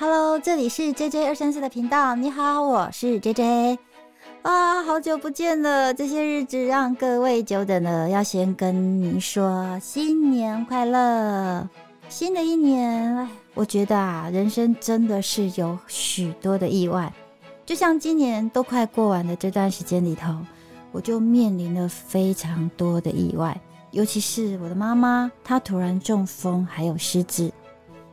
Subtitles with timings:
[0.00, 2.14] Hello，这里是 JJ 二三四的频道。
[2.14, 3.76] 你好，我是 JJ。
[4.40, 5.92] 啊，好久不见了！
[5.92, 11.68] 这些日子让各位久等了，要先跟您说新年快乐。
[12.08, 17.12] 新的一年，我觉得啊，人生真的是有许多的意外。
[17.66, 20.34] 就像今年都快过完的这段时间里头，
[20.92, 23.60] 我就面临了非常多的意外，
[23.90, 27.52] 尤其是我的妈妈，她突然中风，还有失智。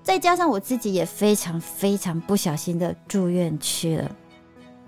[0.08, 4.10] 再加上我自己也非常非常不小心的住院去了，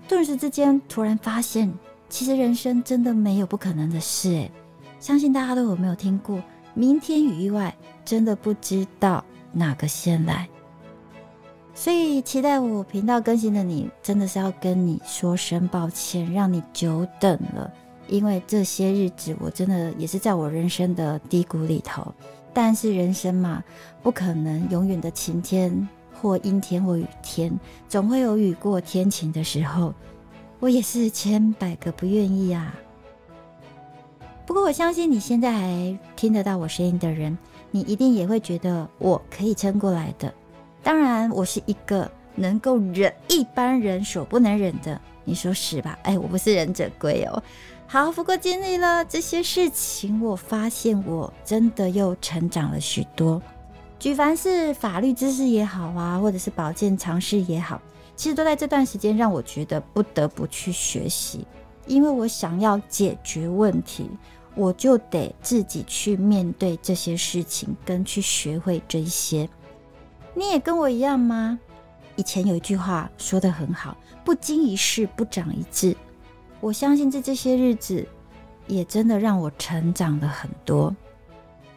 [0.08, 1.70] 顿时之间突然发现，
[2.08, 4.50] 其实人生真的没有不可能的事诶，
[4.98, 9.22] 相信大家都有没有听过“明天与意外”，真的不知道
[9.52, 10.48] 哪个先来。
[11.74, 17.70] 所以期待我频道更新的你，真的是要跟你说声抱歉，让你久等了。
[18.08, 22.10] 因为这些日子我真的也是在我人生的低谷里头。
[22.52, 23.62] 但是人生嘛，
[24.02, 29.94] 不可能永远的晴天或阴天或雨天，总会有雨过天晴的时候。
[30.58, 32.74] 我也是千百个不愿意啊。
[34.44, 37.38] 不过我相信你现在还听得到我声音的人，
[37.70, 40.34] 你一定也会觉得我可以撑过来的。
[40.82, 45.98] 当然，我是一个能够忍一般人所不能忍的，你说是吧？
[46.02, 47.42] 哎，我不是忍者龟哦。
[47.92, 53.42] 好，不过经历了这些事情，我发现我真的又成长了许多。
[53.98, 57.82] 举凡是法律知识也好啊，或者是保健常识也好，
[58.14, 61.44] 其实都在这段时间让我觉得不得不去学习。
[61.88, 64.08] 因为我想要解决问题，
[64.54, 69.48] 我就得自己去面对这些事情，跟去学会这些。
[70.32, 71.58] 你也跟我一样吗？
[72.14, 75.96] 以前有一句话说的很好：“不经一事，不长一智。”
[76.60, 78.06] 我相信在这些日子，
[78.66, 80.94] 也真的让我成长了很多。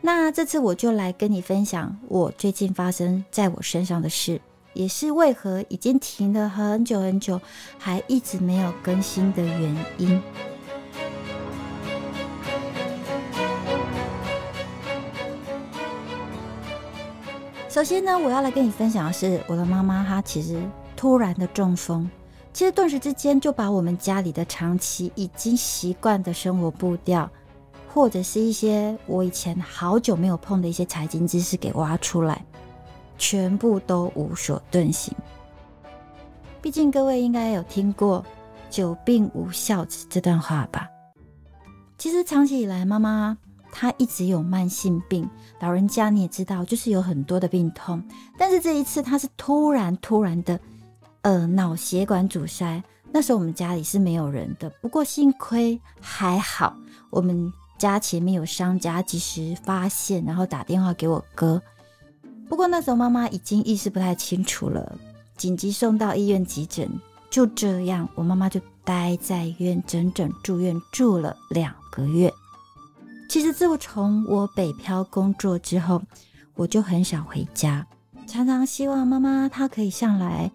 [0.01, 4.41] 那这次我就来跟你分享我最近发生在我身上的事，
[4.73, 7.39] 也是为何已经停了很久很久，
[7.79, 10.21] 还一直没有更新的原因。
[17.69, 20.61] 首先呢，我要来跟你分享的是，我的妈妈她其实
[20.97, 22.09] 突然的中风。
[22.53, 27.27] 其实顿时之间就把我们家里的长期已经习惯的生活步调，
[27.91, 32.45] 或者是一些我以前好久没有碰的一些财经知识给挖出来，
[33.17, 35.11] 全部都无所遁形。
[36.61, 38.23] 毕竟各位应该有听过
[38.69, 40.87] “久病无孝子”这段话吧？
[41.97, 43.35] 其实长期以来，妈妈
[43.71, 45.27] 她一直有慢性病，
[45.59, 48.03] 老人家你也知道，就是有很多的病痛。
[48.37, 50.59] 但是这一次，她是突然突然的。
[51.23, 54.69] 呃，脑血管阻塞，那时候我们家里是没有人的。
[54.81, 56.75] 不过幸亏还好，
[57.09, 61.61] 我们家前面有商家及时发现，然后打电话给我哥。
[62.49, 64.97] 不过那时候妈妈已经意识不太清楚了，
[65.37, 66.89] 紧急送到医院急诊。
[67.31, 72.31] 就这样，我妈妈就待在医院整整住院住了两个月。
[73.27, 75.99] 其实自从我北漂工作之后，
[76.53, 77.87] 我就很少回家，
[78.27, 80.51] 常常希望妈妈她可以上来。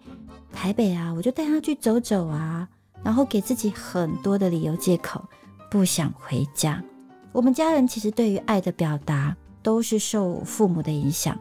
[0.51, 2.67] 台北啊，我就带他去走走啊，
[3.03, 5.23] 然后给自己很多的理由借口，
[5.69, 6.83] 不想回家。
[7.31, 11.37] 我们家人其实对于爱的表达都是受父母的影响，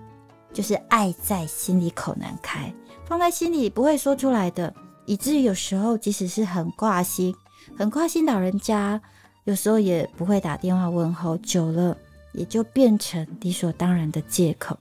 [0.53, 2.73] 就是爱在心里口难开，
[3.07, 4.73] 放在心里不会说出来的，
[5.07, 7.35] 以至于有时候即使是很挂心、
[7.77, 9.01] 很挂心老人家，
[9.45, 11.97] 有时候也不会打电话问候，久了
[12.33, 14.79] 也就变成理所当然的借口。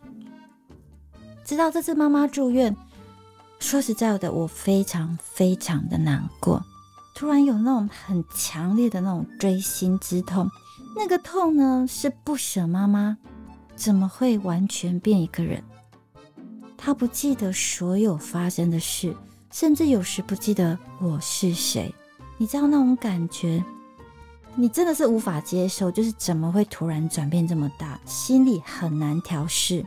[1.43, 2.75] 直到这次妈妈住院。
[3.59, 6.63] 说实在的，我非常非常的难过。
[7.15, 10.49] 突然有那种很强烈的那种锥心之痛，
[10.95, 13.17] 那个痛呢是不舍妈妈
[13.75, 15.63] 怎么会完全变一个人？
[16.77, 19.15] 他不记得所有发生的事，
[19.51, 21.93] 甚至有时不记得我是谁。
[22.37, 23.63] 你知道那种感觉，
[24.53, 29.83] 你真的是无法接受，就是怎么会突然转变这么大，心里很难调试。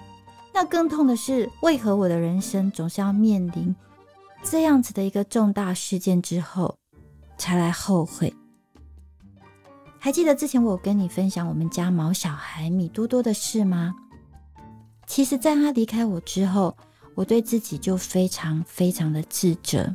[0.53, 3.75] 那更痛的是，为何我的人生总是要面临
[4.43, 6.77] 这样子的一个重大事件之后，
[7.39, 8.35] 才来后悔？
[9.99, 13.95] 还记得之前我跟你分享我们家毛小孩米多多的事吗？
[15.07, 16.77] 其实，在他离开我之后，
[17.15, 19.95] 我对自己就非常非常的自责，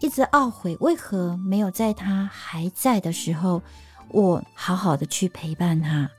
[0.00, 3.62] 一直懊悔为何没有在他还在的时候，
[4.10, 6.10] 我好好的去陪伴他。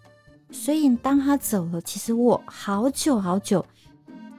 [0.51, 3.65] 所以当他走了，其实我好久好久，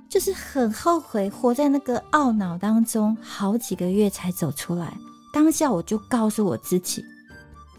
[0.08, 4.96] 就是很后悔，活在那个懊恼当中，好几个月才走出来。
[5.32, 7.04] 当下我就告诉我自己，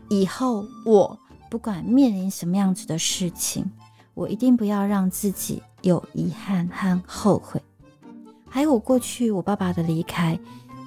[0.09, 1.19] 以后我
[1.49, 3.69] 不管面临什么样子的事情，
[4.13, 7.61] 我一定不要让自己有遗憾和后悔。
[8.47, 10.39] 还有我过去我爸爸的离开，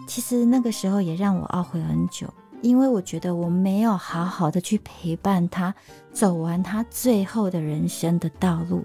[0.07, 2.27] 其实那个时候也让我懊悔很久，
[2.65, 5.73] 因为我觉得我没有好好的去陪伴他
[6.15, 8.83] 走完他最后的人生的道路。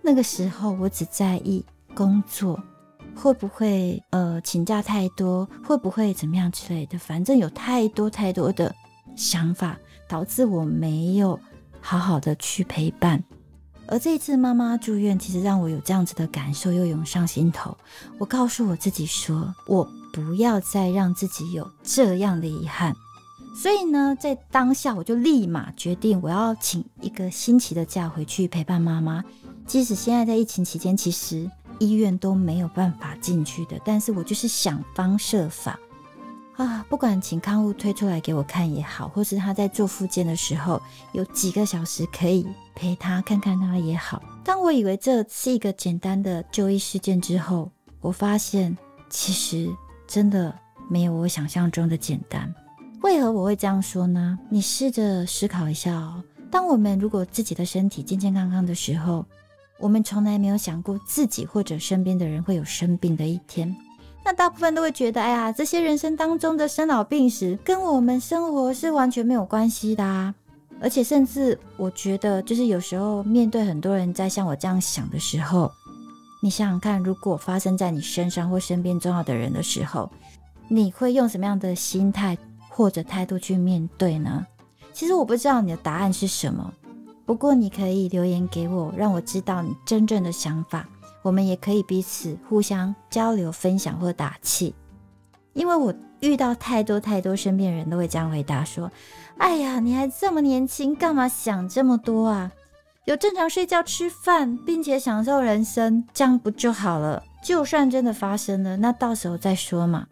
[0.00, 1.62] 那个时候我只在意
[1.94, 2.58] 工作
[3.14, 8.74] 会不会呃请假太多，会不会怎么样之类的，反正有太多太多的
[9.14, 9.76] 想法，
[10.08, 11.38] 导致我没有
[11.82, 13.22] 好好的去陪伴。
[13.88, 17.76] 而这一次妈妈住院，其实让我有这样子的感受又涌上心头。
[18.16, 22.96] 我告诉我自己说，我不要再让自己有这样的遗憾。
[23.60, 29.24] 所以呢，在当下我就立马决定，我要请一个星期的假回去陪伴妈妈。
[29.66, 31.50] 即使现在在疫情期间，其实
[31.80, 35.76] 医院都没有办法进去的，但是我就是想方设法。
[36.56, 42.46] 啊，不管请看护推出来给我看也好，或是他在做复健的时候有几个小时可以
[42.76, 44.22] 陪他看看他也好。
[44.44, 47.68] 当我以为这是一个简单的就医事件之后，
[48.00, 48.78] 我发现
[49.10, 49.68] 其实
[50.06, 50.56] 真的
[50.88, 52.54] 没有我想象中的简单。
[53.02, 54.38] 为何我会这样说呢？
[54.48, 56.22] 你试着思考一下哦。
[56.50, 59.24] 当我们如果自己的身体健健康康的时候，
[59.78, 63.74] 我们从来没有想过自己或者身边的人会有生病的一天。
[64.24, 70.34] 那大部分都会觉得，哎呀，这些人生当中的生老病死跟我们生活是完全没有关系的啊！
[70.80, 75.70] 而且甚至我觉得，就是有时候面对很多人在像我这样想的时候，
[76.42, 80.10] 你想想看，如果发生在你身上或身边重要的人的时候，
[80.66, 82.36] 你会用什么样的心态
[82.78, 84.46] 或者态度去面对呢？
[84.92, 86.72] 其实我不知道你的答案是什么，
[87.26, 90.88] 不过你可以留言给我，让我知道你真正的想法。
[91.22, 94.72] 我们也可以彼此互相交流、分享或打气，
[95.54, 98.88] 因为我遇到太多太多身边人都会这样回答说
[99.38, 102.52] ：“哎呀，你还这么年轻，干嘛想这么多啊？
[103.06, 107.24] 有正常睡觉、吃饭，并且享受人生，这样不就好了？
[107.42, 110.06] 就算真的发生了，那到时候再说嘛。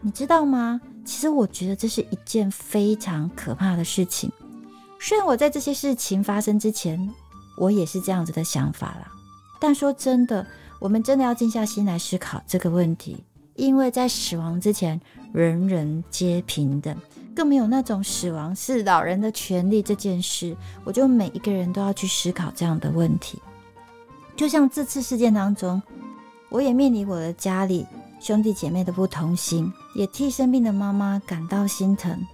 [0.00, 0.80] 你知道吗？
[1.04, 4.30] 其实我觉得这是一件非常可怕的事情。
[5.00, 7.10] 虽然我在这些事情发生之前，
[7.56, 9.12] 我也是这样子的想法啦。”
[9.60, 10.46] 但说真的，
[10.78, 13.22] 我们真的要静下心来思考这个问题，
[13.54, 15.00] 因为在死亡之前，
[15.32, 16.96] 人人皆平等，
[17.34, 20.56] 更没有那种死亡是老人的权利这件事。
[20.84, 23.40] 我就每一个人都要去思考这样的问题。
[24.34, 25.80] 就像这次事件当中，
[26.48, 27.86] 我也面临我的家里
[28.22, 32.24] 兄弟姐妹的不同心，也替生病的妈妈感到心疼。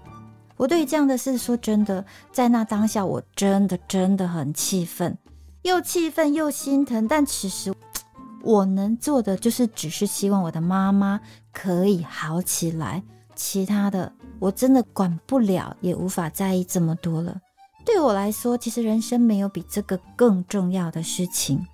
[0.58, 5.16] 我对这样的事，说真的，在那当下，我真的真的很气愤。
[5.62, 7.72] 又气愤又心疼，但此时
[8.44, 11.20] 我能做的就是，只是希望我的妈妈
[11.52, 13.02] 可以好起来。
[13.34, 17.40] 其他的我真的管不了，也无法在意这么多了。
[17.86, 21.66] 对我来说，其实人生没有比这个更重要的事情，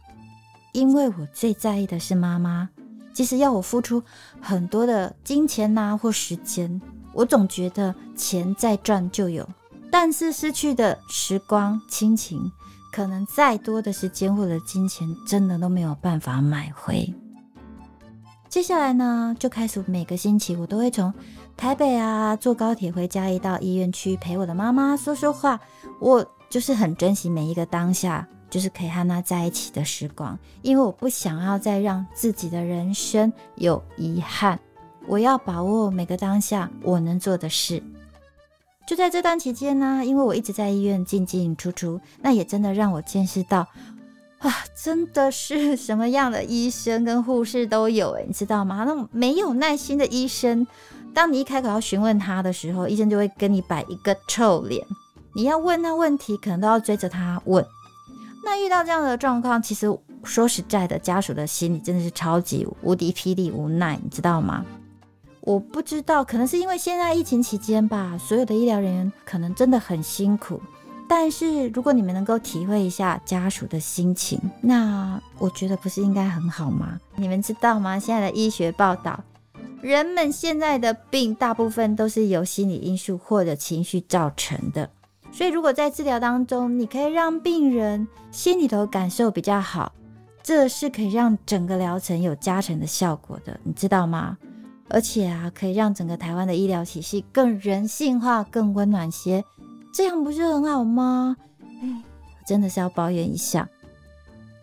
[0.73, 2.69] 因为我最在意的是妈妈。
[3.15, 4.03] 即使要我付出
[4.43, 6.83] 很多的金钱呐或时间，
[7.15, 9.49] 我总觉得钱再赚就有，
[9.91, 12.53] 但是失去的时光、亲情。
[12.93, 17.13] 可能再多的时间或者金钱，真的都没有办法买回。
[18.49, 21.13] 接下来呢，就开始每个星期我都会从
[21.57, 25.59] 台北啊坐高铁回家，一到医院去陪我的妈妈说说话。
[26.01, 34.57] 我就是很珍惜每一个当下，就是可以和他在一起的时光，因为我不想要再让自己的人生有遗憾。
[35.09, 37.83] 我要把握每个当下我能做的事。
[38.87, 43.67] 就在这段期间呢，因为我一直在医院进进出出，那也真的让我见识到，
[44.39, 48.85] 啊，真的是什么样的医生跟护士都有诶，你知道吗？
[48.87, 50.65] 那种没有耐心的医生，
[51.13, 54.87] 当你一开口要询问他的时候，医生就会跟你摆一个臭脸。
[55.35, 57.67] 你要问他问题，可能都要追着他问。
[58.45, 59.87] 那遇到这样的状况，其实
[60.23, 64.65] 说实在的，家属的心里真的是超级无敌霹雳无奈，你知道吗？
[65.41, 70.61] 我不知道，可能是因为现在疫情期间吧，所有的医疗人员可能真的很辛苦。
[71.07, 76.99] 但是如果你们能够体会一下家属的心情，那我觉得不是应该很好吗？
[77.17, 77.99] 你们知道吗？
[77.99, 79.23] 现在的医学报道，
[79.83, 84.89] 人们现在的病大部分都是由心理因素或者情绪造成的。
[85.35, 89.93] 所以如果在治疗当中，你可以让病人心里头感受比较好，
[90.45, 94.39] 这是可以让整个疗程有加成的效果的，你知道吗？
[94.89, 99.43] 而且啊，可以让整个台湾的医疗体系更人性化、更温暖些，
[99.93, 101.37] 这样不是很好吗？
[101.83, 102.03] 哎，
[102.47, 103.69] 真的是要抱怨一下。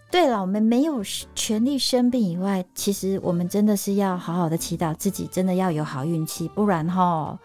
[0.09, 1.03] 对了，我们没有
[1.35, 7.37] 权利生病以外，其实我们真的是要好好的祈祷自己，真的要有好运气，不然哈，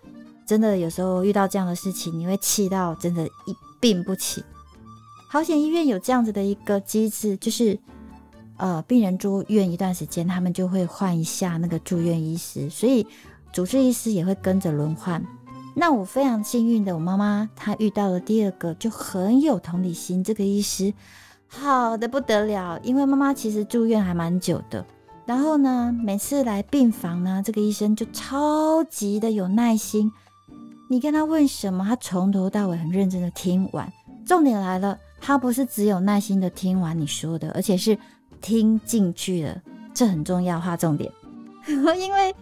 [0.46, 4.44] 真的有时候遇到这样的事情，你会气到真的一病不起。
[5.28, 7.76] 好险医院有这样子的一个机制，就是
[8.56, 13.04] 呃病人住院一段时间，他们就会换一下那个住院医师，所以
[13.52, 15.20] 主治医师也会跟着轮换。
[15.74, 20.94] 那我非常幸运的，我妈妈她遇到了第二个就很有同理心，这个医师
[21.48, 22.78] 好的不得了。
[22.84, 24.86] 因为妈妈其实住院还蛮久的，
[25.26, 30.12] 然后呢，每次来病房呢，这个医生就超级的有耐心。
[30.88, 33.92] 你跟他问什么，他从头到尾很认真的听完。
[34.24, 37.98] 重点来了，他不是只有耐心的听完你说的，而且是
[38.40, 39.62] 听进去了，
[39.94, 41.10] 这很重要，划重点，
[41.66, 42.34] 因为。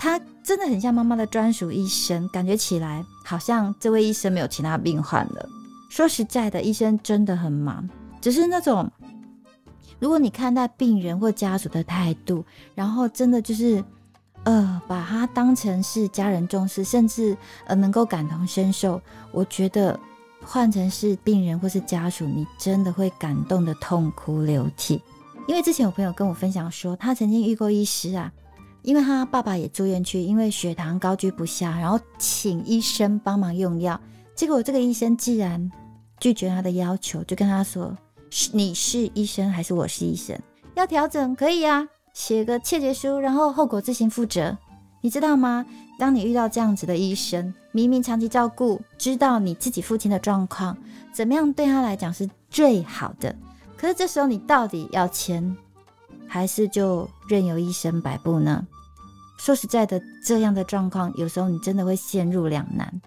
[0.00, 5.48] 他真的很像妈妈的专属医生，感觉起来好像这位医生没有其他病患了。
[5.90, 7.90] 说实在的，医生真的很忙，
[8.20, 8.88] 只是那种
[9.98, 12.44] 如果你看待病人或家属的态度，
[12.76, 13.84] 然后真的就是
[14.44, 19.00] 呃把他当成是家人重视，甚至呃能够感同身受，
[19.32, 19.98] 我觉得
[20.42, 25.02] 换成是病人或是家属，你真的会感动的痛哭流涕。
[25.46, 28.32] 因为之前有朋友跟我分享说，他曾经遇过医师啊。
[28.82, 34.00] 因为他爸爸也住院去，因为血糖高居不下，然后请医生帮忙用药。
[34.36, 35.70] 结果这个医生既然
[36.20, 37.94] 拒绝他的要求，就跟他说
[38.52, 40.38] ：“你是医生还是我是医生？
[40.74, 41.86] 要调整可以啊，
[42.18, 44.58] 写个切结书，然后后果自行负责。
[45.00, 45.64] 你知道吗？
[46.00, 50.76] 当你遇到这样子的医生，明明长期照顾，知道你自己父亲的状况，
[51.12, 53.32] 怎么样对他来讲是最好的。
[53.76, 55.56] 可是这时候你到底要签？”
[56.26, 58.66] 还是就任由医生摆布呢？
[59.38, 63.00] 说实在的，这样的状况有时候你真的会陷入两难。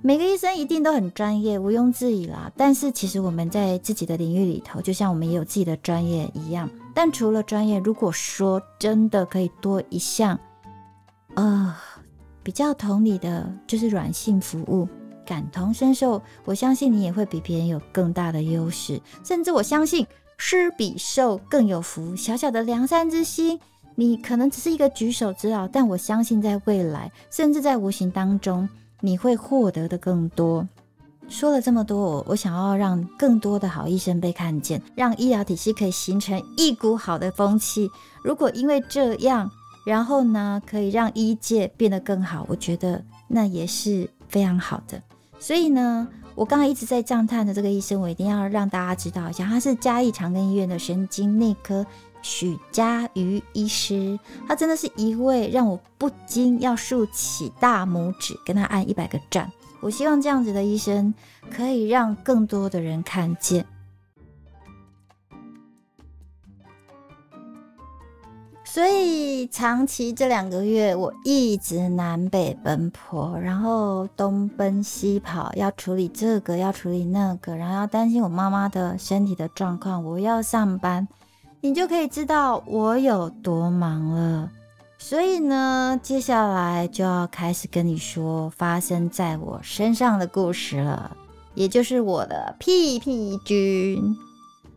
[0.00, 2.50] 每个医生一定都很专业，毋庸置疑啦。
[2.56, 6.70] 但是其实我们在自己的领域里头，就像我们也有自己的专业一样。
[7.00, 10.36] 但除了专业，如果说真的可以多一项，
[11.36, 11.72] 呃，
[12.42, 14.88] 比较同理的，就是软性服务，
[15.24, 19.00] 感同身受，我相信你也会比别人有更大的优势。
[19.22, 20.04] 甚至我相信。
[20.38, 23.60] 施比受更有福，小小的良善之心，
[23.94, 28.68] 你可能只是一个举手之劳，但我相信在未来，甚至在无形当中，
[29.00, 30.66] 你会获得的更多。
[31.28, 37.90] 说了这么多，我我想要让更多的好医生被看见，让医疗体系可以形成一股好的风气。
[38.22, 39.50] 如果因为这样，
[39.84, 45.02] 然后呢，可以让医界变得更好，我觉得那也是非常好的。
[45.38, 46.08] 所以呢。
[46.34, 51.84] 我刚才一直在赞叹的这个医生，我一定要让大家知道一下，他是嘉义长庚医院的神经内科
[52.22, 54.16] 许家瑜医师，
[54.46, 59.50] 他真的是一位让我不禁要竖起大拇指，跟他按一百个赞。
[59.80, 61.14] 我希望这样子的医生
[61.50, 63.64] 可以让更多的人看见。
[68.64, 81.08] 所以长期这两个月，我一直南北奔波，然后东奔西跑，要处理这个，要处理那个，然后要担心我妈妈的身体的状况，我要上班，
[81.62, 84.50] 你就可以知道我有多忙了。
[85.00, 91.16] 所以呢，接下来就要开始跟你说发生在我身上的故事了，
[91.54, 94.16] 也就是我的屁屁君。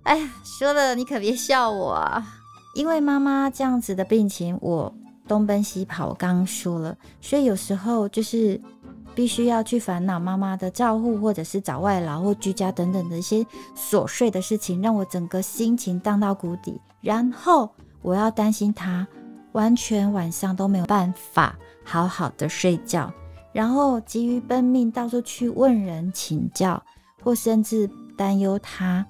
[0.03, 2.23] 哎呀，说了你可别笑我啊！
[2.75, 4.93] 因为妈妈这样子的病情，我
[5.27, 8.61] 东奔西跑，我刚刚说了，所以有时候就是
[9.13, 16.79] 必须要去烦恼妈妈的照护，或者是找外劳或居家等等的一些琐碎的事情，让我整个心情荡到谷底。
[17.01, 17.69] 然后
[18.01, 19.07] 我要担心她
[19.53, 23.12] 完全晚上都没有办法好好的睡觉，
[23.51, 26.81] 然后急于奔命到处去问人请教，
[27.24, 29.05] 或甚至担忧他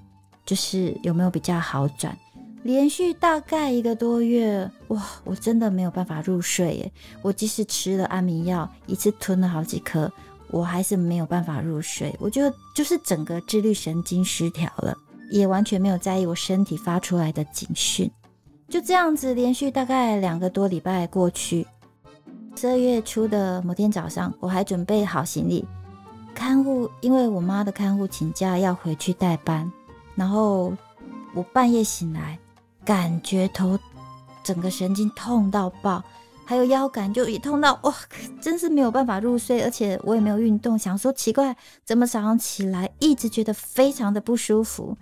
[0.45, 2.17] 就是有没有比较好转。
[2.63, 6.91] 连续大概一个多月，哇，我真的没有办法入睡耶！
[7.23, 10.11] 我即使吃了安眠药，一次吞了好几颗，
[10.51, 12.15] 我还是没有办法入睡。
[12.19, 14.95] 我觉得就是整个自律神经失调了，
[15.31, 18.09] 也完全没有在意我身体发出来的警讯。
[18.71, 21.67] 就这样子，连续大概两个多礼拜过去，
[22.55, 25.65] 十二月初的某天早上，我还准备好行李，
[26.33, 29.69] 看护因为我妈的看护请假要回去代班，
[30.15, 30.73] 然后
[31.35, 32.39] 我半夜醒来。
[32.83, 33.77] 感觉头
[34.43, 36.03] 整个神经痛到爆，
[36.45, 37.93] 还有腰感就也痛到哇，
[38.41, 44.97] 真是没有办法入睡，而且我也没有运动，想说奇怪，怎么早上起来一直觉得非常的不舒服，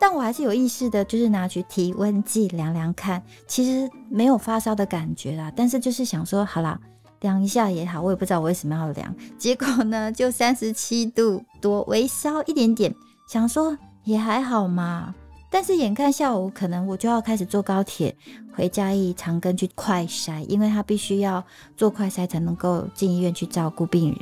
[0.00, 6.80] 但我还是有意识的，就是拿去体温计量量看，其实没有发烧的感觉啦，但是就是想说好啦，
[7.20, 12.94] 量一下也好，我也不知道我为什么要量，结果呢 就三十七度多，微烧一点点，
[13.28, 15.14] 想说也还好嘛。
[15.52, 18.16] 但是眼看下午可能我就要开始坐高铁
[18.54, 21.44] 回嘉义长庚去快筛，因为他必须要
[21.76, 24.18] 做快筛才能够进医院去照顾病人。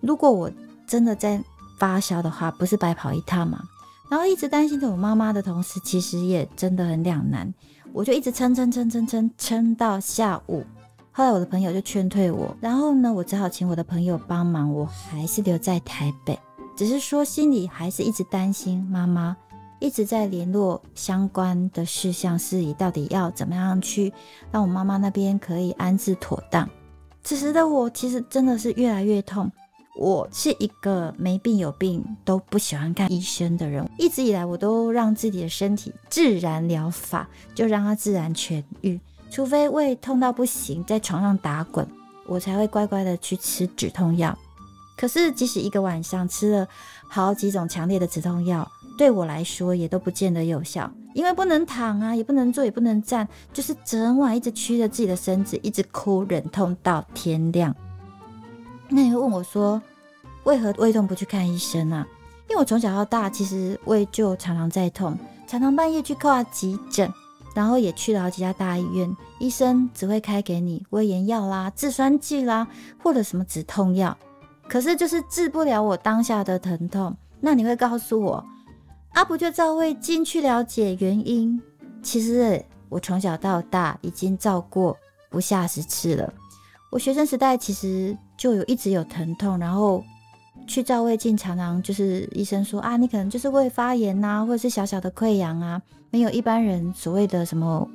[0.00, 0.50] 如果我
[0.86, 1.42] 真的在
[1.78, 3.58] 发烧的话，不是白跑一趟吗？
[4.08, 7.52] 然后一直担心着我妈妈的同时，其实也真的很两难。
[7.92, 10.62] 我就一直撑撑撑撑撑撑到下午，
[11.12, 16.38] 后来我的朋友就劝退我，然后呢，我只好请我的朋友帮忙，我还是留在台北，
[16.76, 19.34] 只是说心里还是一直担心妈妈，
[19.80, 24.12] 一直在联络相关的事项事宜，到底要怎么样去
[24.50, 26.68] 让我妈妈那边可以安置妥当。
[27.22, 29.50] 此时的我其实真的是越来越痛。
[29.98, 39.00] 我是一个没病有病都不喜欢看医生的人，一直以来我都让自己的身体自然疗法，就让它自然痊愈。
[39.30, 41.86] 除非胃痛到不行，在床上打滚，
[42.26, 44.36] 我才会乖乖的去吃止痛药。
[44.96, 46.68] 可是即使一个晚上吃了
[47.08, 57.74] 好几种强烈的止痛药，对我来说也都不见得有效，因为不能躺啊，也不能坐，也不能站，就是整晚一直屈着自己的身子，一直哭，忍痛到天亮。
[58.88, 59.80] 那你会问我说，
[60.44, 62.06] 为何胃痛不去看医生啊？
[62.48, 67.12] 因为我从小到大，其实胃就常常在痛，常常半夜去挂急诊，
[67.54, 72.68] 然后也去了好几家大医院，医生只会开给你胃炎药啦、制酸剂啦，
[73.02, 74.16] 或者什么止痛药，
[74.68, 77.16] 可是就是治不了我当下的疼痛。
[77.40, 78.44] 那你会告诉我，
[79.14, 81.60] 阿不就照胃镜去了解原因？
[82.02, 84.96] 其实我从小到大已经照过
[85.28, 86.32] 不下十次了。
[86.92, 90.04] 我学生时代其实就有一直有疼痛，然后
[90.66, 97.88] 去照胃镜，常常就是医生说啊，你可能就是胃发炎呐，或者是小小的溃疡啊，没有一般人所谓的什么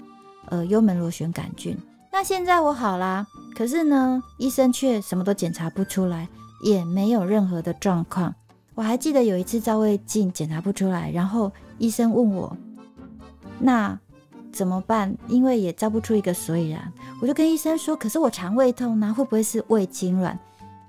[0.47, 1.77] 呃幽门螺旋杆菌。
[2.11, 6.27] 那现在我好啦，可是呢，医生却什么都检查不出来，
[6.63, 8.33] 也没有任何的状况。
[8.73, 12.57] 我还记得有一次照胃镜检查不出来，然后医生问我，
[13.59, 13.99] 那。
[14.51, 15.15] 怎么办？
[15.27, 16.91] 因为也照不出一个所以然，
[17.21, 20.37] 我就跟医生说：“可是我肠胃痛呢，会不会是胃痉挛？”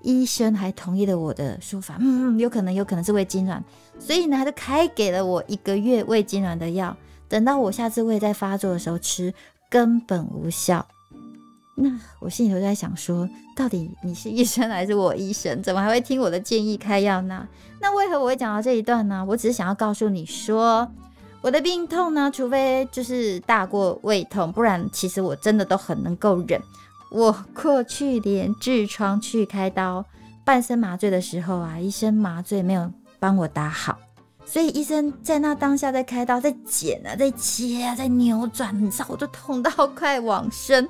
[0.02, 3.61] 医生还同意了我的说法，嗯，有可能，有可能是胃痉挛。
[4.00, 6.97] 所以呢，他就开给了我一个月胃痉挛的药。
[7.28, 9.33] 等到我下次胃再发作的时候吃，
[9.71, 10.85] 根本无效。
[11.76, 11.88] 那
[12.21, 15.63] 我心里头在想说，到底你是医生还是我医生？
[15.63, 17.47] 怎么还会听我的建议开药呢？
[17.80, 19.25] 那为何我会讲到这一段呢？
[19.28, 20.91] 我只是想要告诉你说。
[21.43, 26.63] 我的病痛呢，除非就是大过胃痛，不然其实我真的都很能够忍。
[27.11, 30.05] 我过去连痔疮去开刀、
[30.45, 33.99] 半身麻醉的时候啊，医生麻醉没有帮我打好，
[34.47, 40.89] 所以医生在那当下在开刀、在剪啊、在切啊、在扭转，你知道我都痛到快往生，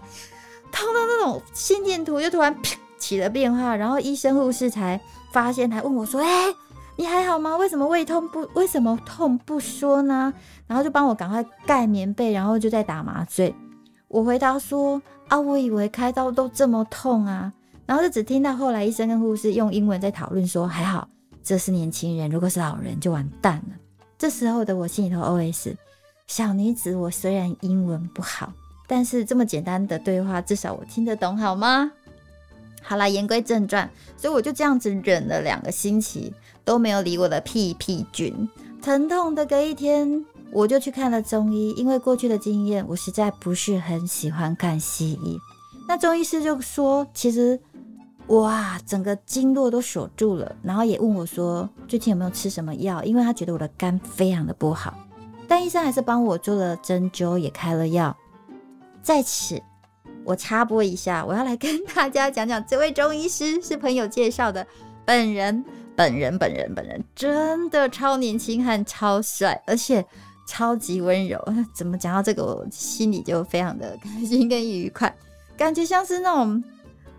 [0.70, 2.54] 痛到那种心电图就突然
[2.98, 5.00] 起了变化，然后医生护士才
[5.32, 6.54] 发现，还问我说：“哎。”
[6.96, 7.56] 你还好吗？
[7.56, 8.46] 为什么胃痛不？
[8.54, 10.32] 为什么痛不说呢？
[10.66, 13.54] 然后就帮我赶快盖棉被，然后就在打麻醉。
[14.08, 17.52] 我回答说：啊，我以为开刀都这么痛啊。
[17.86, 21.08] 然后就只听到后来医生跟护士用英文在讨论说：还好，
[21.42, 23.76] 这是年轻人，如果是老人就完蛋了。
[24.16, 25.74] 这时候的我心里头 OS：
[26.26, 28.52] 小女子，我虽然英文不好，
[28.86, 31.90] 但是这么简单的对话，至少我听得懂，好吗？
[32.82, 36.32] 好啦，言归正传，所以我就这样子忍了两个星期，
[36.64, 38.48] 都没有理我的屁屁菌，
[38.80, 41.72] 疼痛的隔一天，我就去看了中医。
[41.76, 45.38] 因为过去的经验，我实在不是很喜欢看西医。
[45.88, 47.58] 那中医师就说，其实
[48.28, 53.02] 哇，整个经络都锁住了，然后也问我说，最近有没有吃什么药？
[53.02, 54.94] 因为他觉得我的肝非常的不好。
[55.48, 58.16] 但医生还是帮我做了针灸，也开了药。
[59.02, 59.60] 在此。
[60.24, 64.64] 我插播一下，我要来跟大家讲讲，这位中医师是朋友介绍的，
[65.04, 65.64] 本人
[66.02, 70.04] 本人本人本人真的超年轻和超帅，而且
[70.48, 71.40] 超级温柔。
[71.72, 75.14] 怎么讲到这个，我心里就非常的开心跟愉快，
[75.56, 76.60] 感觉像是那种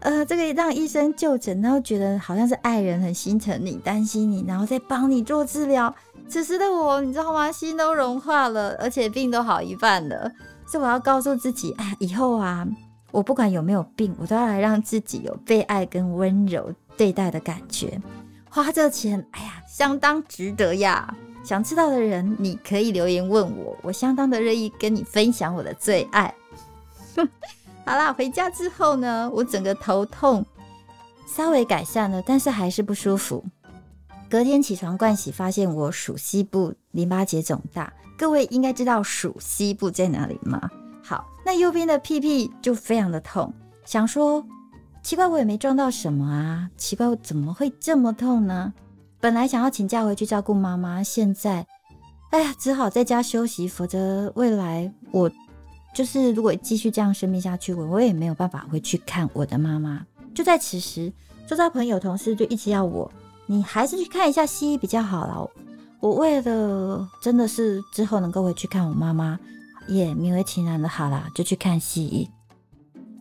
[0.02, 5.96] 呃，这个让医生就诊，然后觉得好像是爱人很心疼你、担心你，然后再帮你做治疗。
[6.28, 7.50] 此时的我，你知道吗？
[7.50, 10.30] 心都融化了，而且病都好一半了。
[10.68, 12.68] 所以我要告诉自己，哎，以后啊。
[13.12, 18.02] 我不管有没有病，我都要来让自己有被爱跟温柔对待的感觉。
[18.54, 21.12] 花这钱，哎呀，相当值得呀！
[21.44, 26.32] 想知道的人，你可以留言问我，我相当的乐意跟你分享我的最爱。
[27.84, 30.46] 好啦，回家之后呢，我整个头痛
[31.26, 33.44] 稍微改善了，但是还是不舒服。
[34.30, 37.92] 隔天起床盥洗，发现我属西部淋巴结肿大。
[38.16, 40.70] 各位应该知道属西部在哪里吗？
[41.04, 43.52] 好，那右边的屁屁就非常的痛，
[43.84, 44.46] 想说
[45.04, 48.74] 奇怪，我也没撞到什么啊，奇怪，我怎么会这么痛呢？
[49.20, 51.68] 本来想要请假回去照顾妈妈，现在，
[52.32, 55.30] 哎呀，只好在家休息，否则未来我
[55.94, 60.06] 就是如果继续这样生病下去，我我也没有办法回去看我的妈妈。
[60.34, 61.12] 就在此时，
[61.46, 63.12] 周遭朋友同事就一直要我，
[63.46, 65.50] 你还是去看一下西医比较好了。
[66.00, 69.38] 我为了真的是之后能够回去看我妈妈，
[69.88, 72.30] 也勉为其难的好啦，就去看西医。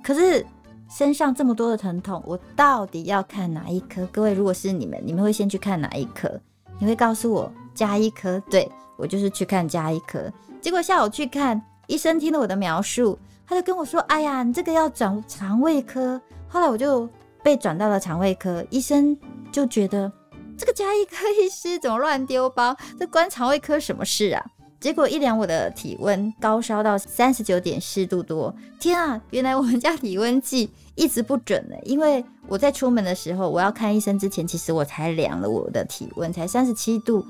[0.03, 0.45] 可是
[0.94, 4.07] 身上这么多的疼痛，我到底要看哪一科？
[4.12, 6.31] 各位，如果是你们，你们会先去看哪一科？
[6.78, 8.38] 你会告诉我加一科？
[8.50, 10.31] 对我就是去看加一科。
[10.61, 17.09] 结果下午去看医生，听了我的描述，他就跟我说：“哎呀，你这个要转肠胃科。”后来我就
[17.42, 19.16] 被转到了肠胃科，医生
[19.50, 20.12] 就觉得
[20.59, 22.76] 这个加一科医师怎么乱丢包？
[23.00, 24.44] 这关肠胃科什么事啊？
[24.83, 28.53] 结果一量我的体温，高烧到三十九点四度多。
[28.81, 31.77] 天啊，原来我们家体温计一直不准呢。
[31.85, 37.25] 因为我在出门的时候，我要看医生之前，其实我才量了我的体温，才三十七度。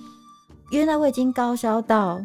[0.70, 2.22] 原来我已经高烧到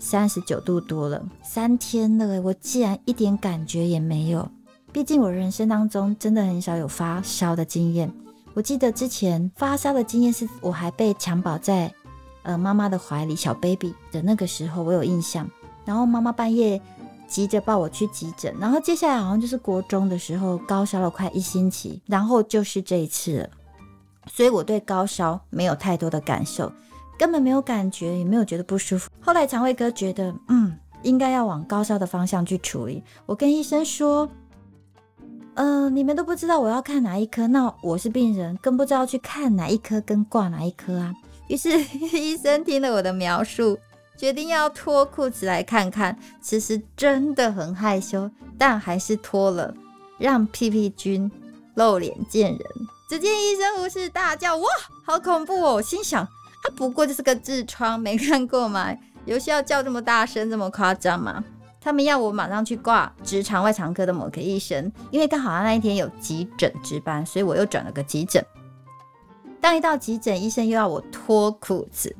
[0.00, 4.48] 三十九度多了，三天了，我竟然一点感觉也没有。
[4.90, 8.12] 毕竟我人生当中真的很少有发烧的经验。
[8.54, 11.94] 我记得之前发烧的经验是我还被襁褓在。
[12.44, 15.50] 呃，妈妈的怀里，小 baby 的那个时候，我有印象。
[15.84, 16.80] 然后妈妈半夜
[17.26, 23.48] 急着抱我去急诊，然后接下来好像就是国中的时候，高烧了快一星期，然后就是这一次了。
[24.26, 26.72] 所以我对高烧没有太多的感受，
[27.18, 29.10] 根本没有感觉，也没有觉得不舒服。
[29.20, 33.02] 后来肠胃科觉得，嗯，应该要往高烧的方向去处理。
[33.26, 34.26] 我跟医生说，
[35.54, 41.14] 嗯，你们都不知道我要看哪一科，那我是病人，更不知道去看哪一科跟挂哪一科啊。
[41.48, 41.78] 于是
[42.16, 43.78] 医生听了我的描述，
[44.16, 46.18] 决定要脱裤子来看看。
[46.40, 49.74] 其实真的很害羞，但还是脱了，
[50.18, 51.30] 让屁屁君
[51.74, 52.60] 露脸见人。
[53.08, 54.66] 只见医生护士大叫：“哇，
[55.04, 58.94] 好恐怖哦！”心想：“啊，不过就是个痔疮，没看过吗？
[59.26, 61.44] 有需要叫这么大声、这么夸张吗？”
[61.80, 68.42] 他们要我马上去挂直肠外肠科的某个医生，因为刚好那一天有急诊值班，所以我又转了个急诊。
[69.64, 72.14] 当一到急诊，医生又要我脱裤子，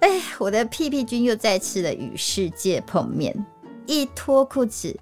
[0.00, 3.32] 哎，我的屁屁君又再次的与世界碰面。
[3.86, 4.98] 一脱裤子，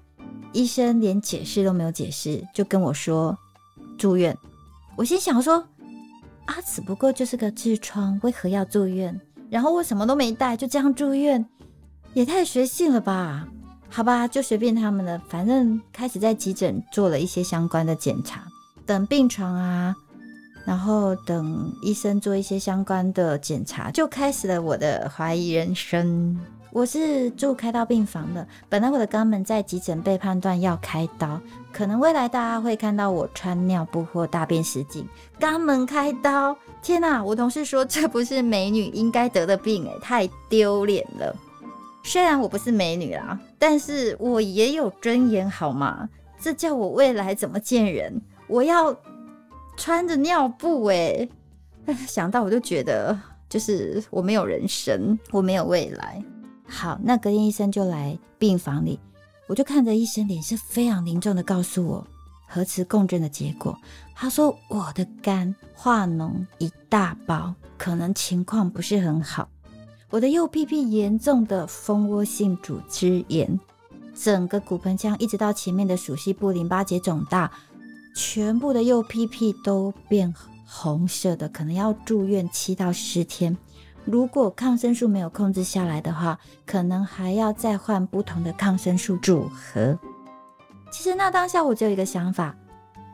[0.53, 3.35] 医生连解释都没有解释，就跟我说
[3.97, 4.37] 住院。
[4.95, 5.55] 我心想说
[6.45, 9.19] 啊，只不过就是个痔疮，为何要住院？
[9.49, 11.43] 然后我什么都没带，就这样住院，
[12.13, 13.47] 也太随性了吧？
[13.89, 15.19] 好吧，就随便他们了。
[15.29, 18.45] 反正开始在急诊做了一些相关的检查，
[18.85, 19.95] 等病床啊。
[20.65, 26.37] 然后等医生做一些相关的检查，就开始了我的怀疑人生。
[26.71, 31.39] 我是住开刀病房的，本来我的肛门在急诊被判断要开刀，
[31.71, 35.07] 可能未来大家会看到我穿尿布或大便失禁。
[35.39, 37.23] 肛门开刀，天哪！
[37.23, 41.33] 我同事说这不是美女应该得的病，诶，太丢脸了。
[42.03, 46.09] 虽然我不是美女啦，但是我也有尊严好吗？
[46.41, 48.19] 这叫我未来怎么见人？
[48.47, 48.93] 我要。
[49.77, 51.27] 穿着尿布哎，
[52.07, 53.17] 想到我就觉得，
[53.49, 56.23] 就是我没有人生，我没有未来。
[56.67, 58.99] 好，那隔天医生就来病房里，
[59.47, 62.07] 我就看着医生脸色非常凝重的告诉我
[62.47, 63.77] 核磁共振的结果。
[64.15, 69.47] 他说我的肝化脓一大包，可能情况不是很好。
[70.09, 73.59] 我的右屁屁严重的蜂窝性组织炎，
[74.15, 77.51] 整个骨盆腔一直到前面的属膝部淋巴结肿大。
[78.15, 80.33] 全部的右屁屁都变
[80.65, 83.55] 红色的，可能要住院七到十天。
[84.05, 89.99] 如果抗生素没有控制下来的话，可能还要再换不同的抗生素组合。
[90.89, 92.55] 其实那当下我只有一个想法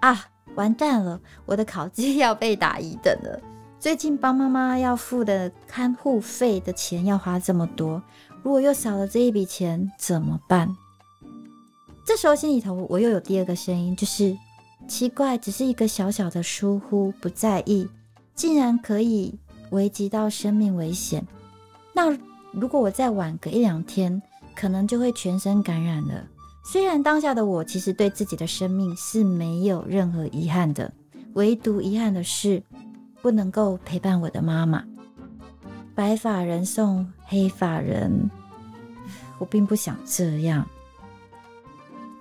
[0.01, 3.41] 啊，完蛋了，我的考绩要被打一等了。
[3.79, 8.01] 最近帮妈妈要付的看护费的钱要花这么多，
[8.43, 10.69] 如果又少了这一笔钱怎么办？
[12.05, 14.37] 这时候心里头我又有第二个声音，就是。
[14.91, 17.87] 奇怪，只是一个小小的疏忽，不在意，
[18.35, 21.25] 竟然可以危及到生命危险。
[21.93, 22.11] 那
[22.51, 24.21] 如果我再晚个一两天，
[24.53, 26.27] 可能就会全身感染了。
[26.65, 30.91] 虽然当下的我其实对自己的生命是没有任何遗憾的，
[31.35, 32.61] 唯独遗憾的是
[33.21, 34.83] 不能够陪伴我的妈妈。
[35.95, 38.29] 白发人送黑发人，
[39.39, 40.67] 我并不想这样。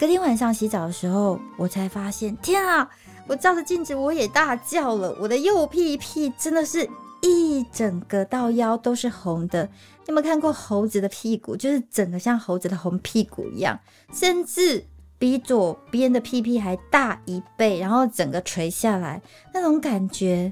[0.01, 2.89] 隔天晚上洗澡的时候，我才发现，天啊！
[3.27, 5.15] 我照着镜子，我也大叫了。
[5.21, 6.89] 我的右屁屁真的是
[7.21, 9.63] 一整个到腰都是红的。
[9.65, 11.55] 你有没有看过猴子的屁股？
[11.55, 13.79] 就是整个像猴子的红屁股一样，
[14.11, 14.83] 甚至
[15.19, 19.21] 比左边的屁屁还大一倍，然后整个垂下来，
[19.53, 20.51] 那种感觉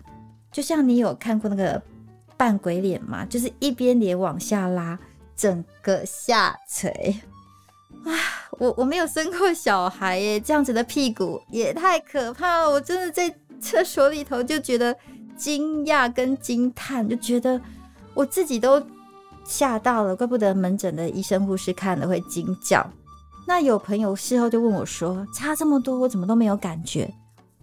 [0.53, 1.83] 就像你有看过那个
[2.37, 3.25] 扮鬼脸吗？
[3.25, 4.99] 就是一边脸往下拉，
[5.35, 7.19] 整个下垂。
[8.09, 8.15] 啊，
[8.53, 12.71] 我我没有生过小孩耶，这样子的屁股也太可怕了。
[12.71, 14.97] 我真的在厕所里头就觉得
[15.37, 17.61] 惊讶跟惊叹，就觉得
[18.15, 18.83] 我自己都
[19.45, 22.89] 吓到了，怪不得门诊的医生护士看了会惊叫。
[23.47, 27.13] 那有朋友事后就问我说：“差这么多，我怎么都没有感觉？”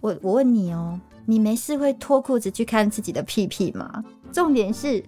[0.00, 4.04] 我我问你哦，你没事会脱裤子去看自己的屁屁吗？
[4.32, 5.04] 重点是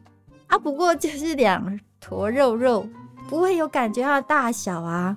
[0.48, 2.88] 啊，不过就是两坨肉肉，
[3.28, 5.16] 不会有感觉它的大小啊。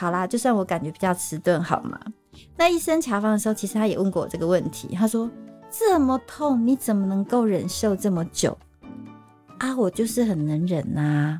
[0.00, 2.00] 好啦，就算我感觉比较迟钝，好吗？
[2.56, 5.30] 那医生查房的时候，其实他也问过我这个问题，他说
[5.70, 8.56] ：“这么痛，你怎么能够忍受这么久？”
[9.60, 11.38] 啊，我就是很能忍呐。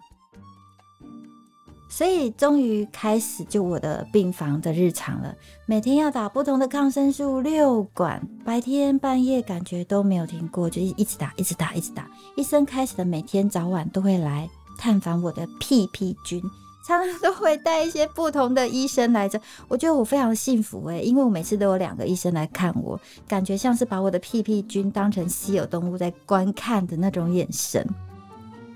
[1.89, 12.07] 所以终于开始就我的病房的日常了，每天要打不同的抗生素六管，白天半夜感觉都没有停过，就一直打，一直打，一直打。
[12.37, 16.43] 医生开始的每天早晚都会来探访我的屁屁菌，
[16.87, 19.41] 常常都会带一些不同的医生来着。
[19.69, 27.87] 我觉得我非常幸福诶，因为我每次都有两个医生来看我，感觉像是把我的屁屁菌当成稀有动物在观看的那种眼神。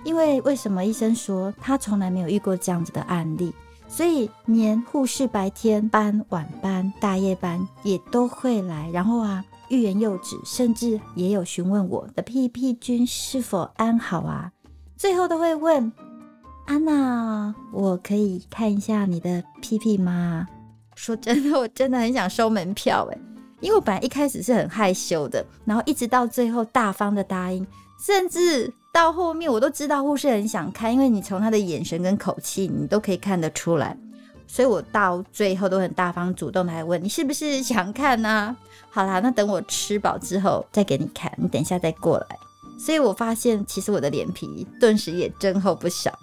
[0.05, 3.53] 因为为什么医生说他从来没有遇过这样子的案例，
[3.89, 14.53] 所以连护士白天班、晚班、大夜班也都会来，然后啊欲言又止，甚至也有询问我的屁屁菌是否安好啊，
[14.95, 15.91] 最后都会问
[16.67, 20.47] 安娜，我可以看一下你的屁屁吗？
[20.95, 23.19] 说真的，我真的很想收门票诶，
[23.61, 27.67] 因为我本来一开始是很害羞的，然后一直到最后大方的答应，
[28.05, 28.73] 甚至。
[28.95, 33.99] 到后面我都知道护士很想看，因为你从他的眼神跟口气，你都可以看得出来。
[34.47, 38.57] 所以我到最后都很大方主动的来问你是不是想看呢？
[38.89, 42.39] 好啦，那等我吃饱之后再给你看，你等一下再过来。
[42.79, 46.17] 所以我发现其实我的脸皮顿时也增厚不少。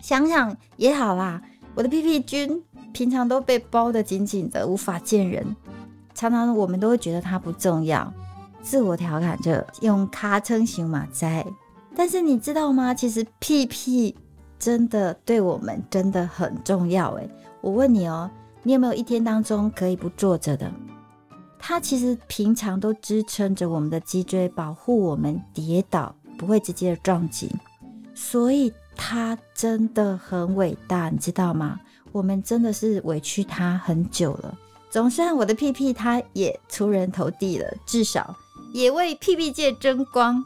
[0.00, 1.42] 想想也好啦，
[1.74, 5.56] 我的屁屁菌平常都被包得紧紧的，无法见人，
[6.14, 8.12] 常常我们都会觉得它不重要，
[8.62, 11.46] 自我调侃着用卡称型马仔。
[11.94, 12.94] 但是你知道吗？
[12.94, 14.14] 其实屁屁
[14.58, 17.28] 真的对我们真的很重要诶，
[17.60, 18.30] 我问你哦，
[18.62, 20.70] 你有没有一天当中可以不坐着的？
[21.58, 27.52] 它其实平常都支撑着我们的脊椎，保护我们跌倒不会直接的撞击，
[28.14, 31.80] 所以他真的很伟大，你知道吗？
[32.12, 34.58] 我们真的是委屈他很久了。
[34.90, 38.36] 总算我的屁屁他也出人头地了，至少
[38.74, 40.44] 也为屁屁界争光。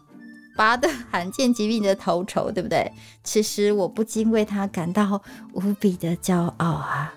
[0.55, 2.93] 拔得罕见疾病的头筹，对不对？
[3.25, 5.23] 其实我不禁为他感到
[5.55, 7.15] 无比的骄傲啊！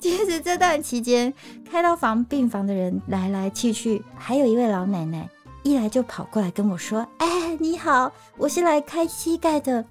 [0.00, 1.34] 其实这段期间，
[1.70, 5.28] 开刀房病房的人来来去去，还有一位老奶奶
[5.64, 9.84] 一来就跑过来跟我说：“哎，你好，我是来开膝盖的。”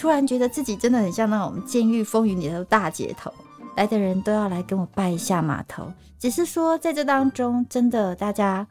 [0.00, 3.30] 突然觉得自己真的很像那种《监狱风云》里的大姐头，
[3.76, 5.92] 来的人都要来跟我拜一下码头。
[6.18, 8.66] 只是说在这当中，真的大家，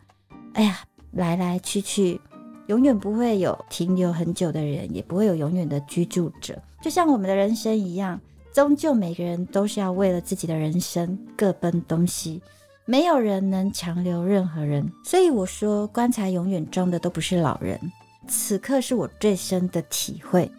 [0.54, 0.80] 哎呀，
[1.12, 2.20] 来来去去。
[2.65, 6.60] 永远不会有停留很久的人，也不会有永远的居住者。
[6.82, 8.20] 就像我们的人生一样，
[8.52, 12.42] 终究每个人都是要为了自己的人生各奔东西，
[12.86, 14.92] 没有人能强留任何人。
[15.06, 17.80] 所以我说，棺材永远装的都不是老人。
[18.28, 20.52] 此刻是我最深的体会。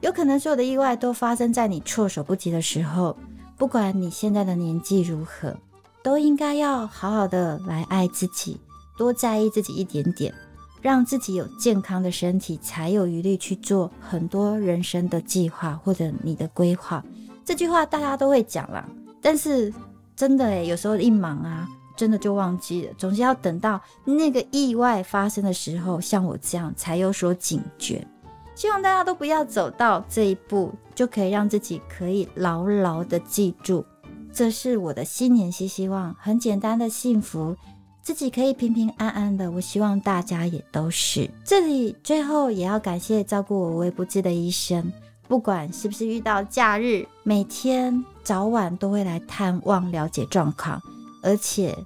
[0.00, 3.16] 有可能所有的意外都发生在你措手不及的时候。
[3.56, 5.56] 不管你现在的年纪如何，
[6.02, 8.56] 都应该要好好的来爱自己，
[8.96, 10.32] 多在意自己一点点。
[10.80, 17.04] 让自己有健康的身体，才有余力去做很多人生的计划或者你的规划。
[17.44, 18.88] 这句话大家都会讲啦，
[19.20, 19.74] 但是
[20.14, 22.92] 真的诶，有时候一忙啊，真的就忘记了。
[22.96, 28.06] 总是要等到那个意外发生的时候，像我这样才有所警觉。
[28.58, 33.84] 希望大家都不要走到这一步，就可以让自己可以牢牢的记住，
[34.32, 37.56] 这是我的新年新希望，很简单的幸福。
[38.02, 41.30] 自己可以平平安安的，我希望大家也都是。
[41.44, 44.92] 这里最后也要感谢照顾我无微不至的医生，
[45.28, 50.82] 不管是不是遇到假日，每天早晚都会来探望了解状况，
[51.22, 51.78] 而且。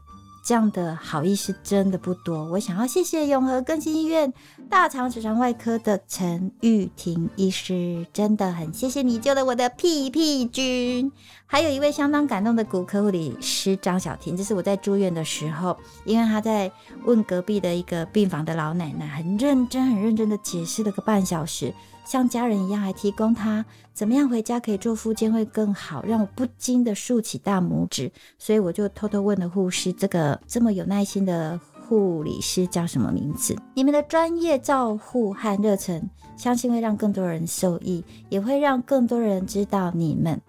[0.42, 2.44] 这样的好意是真的不多。
[2.50, 4.32] 我想要谢谢永和更新医院
[4.68, 11.12] 大肠直肠外科的陈玉婷医师，真的很谢谢你救了我的屁屁君。
[11.46, 16.72] 还有一位相当感动的骨科护理师张小婷，这是我在住院的时候，因为他在
[17.04, 21.72] 问隔壁的一个病房的老奶奶，很认真、很认真的解释了个半小时。
[22.04, 28.10] 像家人一样，还提供他怎么样回家可以做复健会更好，让我不禁的竖起大拇指。
[28.38, 33.56] 所以我就偷偷问了护士，这个这么有耐心的护理师叫什么名字？
[33.74, 36.02] 你们的专业照护和热忱，
[36.36, 40.40] 相信会让更多人受益，也会让更多人知道你们。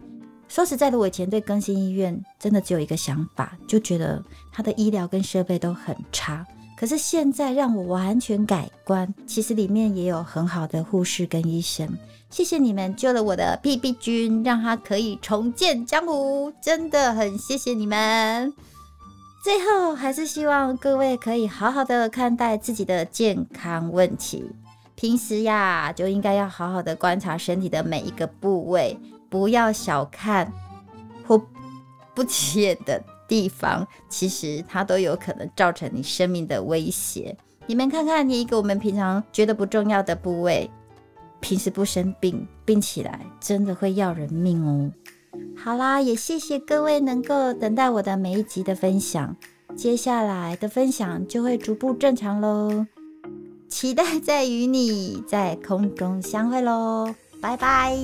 [0.47, 6.45] 说实在的，我以前对更新医院真的只有一个想法，就觉得他的医疗跟设备都很差。
[6.75, 11.87] 可是现在让我完全改观，其实里面也有很好的护士跟医生。
[12.29, 18.51] 谢谢你们救了我的屁屁君，让他可以重见江湖，真的很谢谢你们。
[19.43, 24.43] 最后还是希望各位可以好好的看待自己的健康问题，
[24.95, 28.97] 平时呀就应该要好好的观察身体的每一个部位，
[29.29, 30.51] 不要小看
[31.27, 31.39] 或
[32.15, 33.03] 不起眼的。
[33.27, 37.35] 地方其实它都有可能造成你生命的威胁。
[37.65, 40.69] 你们看看，你一个我们平常觉得不重要的部位，
[41.39, 44.91] 平时不生病，病起来真的会要人命哦。
[45.55, 49.35] 好啦，也谢谢各位能够等待我的每一集的分享，
[49.75, 52.85] 接下来的分享就会逐步正常喽。
[53.69, 57.97] 期待再与你在空中相会喽，拜拜。